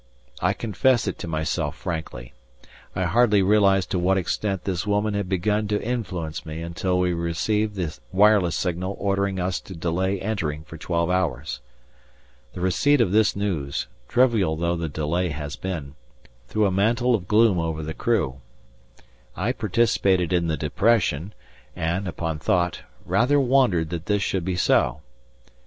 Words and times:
I 0.41 0.53
confess 0.53 1.05
it 1.07 1.19
to 1.19 1.27
myself 1.27 1.75
frankly. 1.75 2.33
I 2.95 3.03
hardly 3.03 3.43
realized 3.43 3.91
to 3.91 3.99
what 3.99 4.17
extent 4.17 4.63
this 4.63 4.87
woman 4.87 5.13
had 5.13 5.29
begun 5.29 5.67
to 5.67 5.79
influence 5.83 6.43
me 6.43 6.63
until 6.63 6.97
we 6.97 7.13
received 7.13 7.75
the 7.75 7.95
wireless 8.11 8.55
signal 8.55 8.95
ordering 8.99 9.39
us 9.39 9.59
to 9.59 9.75
delay 9.75 10.19
entering 10.19 10.63
for 10.63 10.75
twelve 10.75 11.11
hours. 11.11 11.59
The 12.53 12.61
receipt 12.61 12.99
of 12.99 13.11
this 13.11 13.35
news, 13.35 13.85
trivial 14.07 14.55
though 14.55 14.75
the 14.75 14.89
delay 14.89 15.29
has 15.29 15.55
been, 15.55 15.93
threw 16.47 16.65
a 16.65 16.71
mantle 16.71 17.13
of 17.13 17.27
gloom 17.27 17.59
over 17.59 17.83
the 17.83 17.93
crew. 17.93 18.41
I 19.35 19.51
participated 19.51 20.33
in 20.33 20.47
the 20.47 20.57
depression 20.57 21.33
and, 21.75 22.07
upon 22.07 22.39
thought, 22.39 22.81
rather 23.05 23.39
wondered 23.39 23.91
that 23.91 24.07
this 24.07 24.23
should 24.23 24.45
be 24.45 24.55
so. 24.55 25.01